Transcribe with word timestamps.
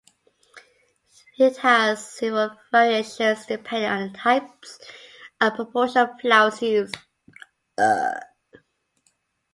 It 1.37 1.57
has 1.57 2.03
several 2.03 2.57
variations, 2.71 3.45
depending 3.45 3.87
on 3.87 4.11
the 4.11 4.17
types 4.17 4.79
and 5.39 5.53
proportion 5.53 5.97
of 6.01 6.19
flours 6.19 6.59
used. 6.63 6.97